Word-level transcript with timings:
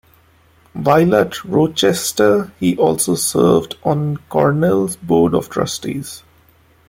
While 0.73 1.13
at 1.13 1.45
Rochester, 1.45 2.51
he 2.59 2.75
also 2.75 3.13
served 3.13 3.75
on 3.83 4.17
Cornell's 4.29 4.95
Board 4.95 5.35
of 5.35 5.47
Trustees. 5.47 6.23